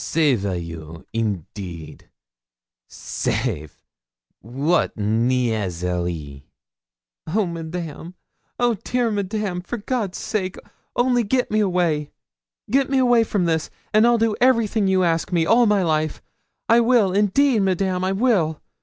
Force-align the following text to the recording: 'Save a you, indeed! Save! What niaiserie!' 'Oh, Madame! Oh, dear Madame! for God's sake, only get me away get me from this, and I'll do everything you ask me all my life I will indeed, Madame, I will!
'Save 0.03 0.45
a 0.45 0.59
you, 0.59 1.05
indeed! 1.13 2.09
Save! 2.87 3.83
What 4.39 4.95
niaiserie!' 4.97 6.41
'Oh, 7.27 7.45
Madame! 7.45 8.15
Oh, 8.57 8.73
dear 8.83 9.11
Madame! 9.11 9.61
for 9.61 9.77
God's 9.77 10.17
sake, 10.17 10.57
only 10.95 11.23
get 11.23 11.51
me 11.51 11.59
away 11.59 12.09
get 12.71 12.89
me 12.89 13.23
from 13.23 13.45
this, 13.45 13.69
and 13.93 14.07
I'll 14.07 14.17
do 14.17 14.35
everything 14.41 14.87
you 14.87 15.03
ask 15.03 15.31
me 15.31 15.45
all 15.45 15.67
my 15.67 15.83
life 15.83 16.19
I 16.67 16.79
will 16.79 17.13
indeed, 17.13 17.59
Madame, 17.61 18.03
I 18.03 18.11
will! 18.13 18.59